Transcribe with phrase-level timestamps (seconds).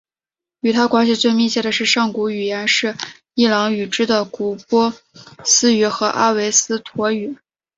[0.61, 2.97] 与它关系最密切的上古语言是
[3.35, 4.91] 伊朗语支的古波
[5.45, 7.37] 斯语和阿维斯陀语。